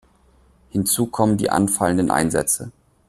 [0.71, 2.71] Hinzu kommen die anfallenden Einsätze.